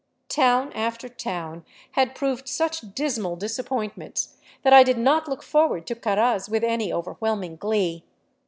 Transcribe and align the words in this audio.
Town 0.29 0.73
after 0.73 1.07
town 1.07 1.63
had 1.91 2.15
proved 2.15 2.47
such 2.47 2.95
dismal 2.95 3.35
disappointments 3.35 4.35
that 4.63 4.73
I 4.73 4.81
did 4.81 4.97
not 4.97 5.27
look 5.27 5.43
forward 5.43 5.85
to 5.85 5.93
Caraz 5.95 6.49
with 6.49 6.63
any 6.63 6.91
overwhelming 6.91 7.55
glee. 7.57 8.03